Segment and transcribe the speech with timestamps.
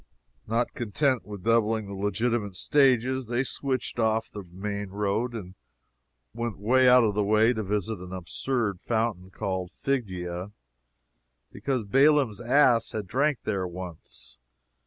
[0.47, 5.53] Not content with doubling the legitimate stages, they switched off the main road and
[6.33, 10.53] went away out of the way to visit an absurd fountain called Figia,
[11.51, 14.39] because Baalam's ass had drank there once.